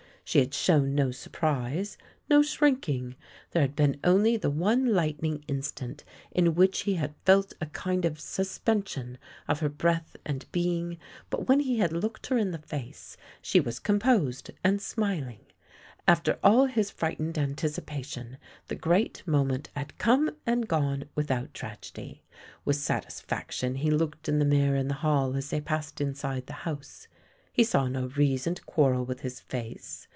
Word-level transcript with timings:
She 0.23 0.39
had 0.39 0.53
shown 0.53 0.95
no 0.95 1.11
surprise, 1.11 1.97
no 2.29 2.41
shrinking. 2.41 3.17
There 3.49 3.61
had 3.61 3.75
been 3.75 3.99
only 4.01 4.37
the 4.37 4.49
one 4.49 4.93
lightning 4.93 5.43
instant 5.49 6.05
in 6.31 6.55
which 6.55 6.81
he 6.83 6.93
had 6.93 7.15
felt 7.25 7.51
a 7.59 7.65
kind 7.65 8.05
of 8.05 8.17
suspension 8.17 9.17
of 9.49 9.59
her 9.59 9.67
breath 9.67 10.15
and 10.25 10.45
being, 10.53 10.97
but 11.29 11.49
when 11.49 11.59
he 11.59 11.79
had 11.79 11.91
looked 11.91 12.27
her 12.27 12.37
in 12.37 12.51
the 12.51 12.59
face, 12.59 13.17
she 13.41 13.59
was 13.59 13.77
com 13.77 13.99
posed 13.99 14.51
and 14.63 14.81
smiling. 14.81 15.41
After 16.07 16.39
'A\ 16.45 16.67
his 16.69 16.91
frightened 16.91 17.35
anticipa 17.35 18.05
tion, 18.05 18.37
the 18.69 18.75
great 18.75 19.27
moment 19.27 19.67
had 19.75 19.97
come 19.97 20.37
and 20.45 20.65
gone 20.65 21.09
without 21.13 21.53
tragedy. 21.53 22.23
With 22.63 22.77
satisfaction 22.77 23.75
he 23.75 23.91
looked 23.91 24.29
in 24.29 24.39
the 24.39 24.45
mirror 24.45 24.77
in 24.77 24.87
the 24.87 24.93
hall 25.03 25.35
as 25.35 25.49
they 25.49 25.59
passed 25.59 25.99
inside 25.99 26.47
the 26.47 26.53
house. 26.63 27.09
He 27.51 27.65
saw 27.65 27.89
no 27.89 28.05
reason 28.15 28.55
to 28.55 28.63
quarrel 28.63 29.03
with 29.03 29.19
his 29.19 29.41
face. 29.41 30.07